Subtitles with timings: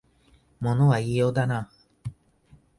[0.59, 1.71] 物は言いようだなあ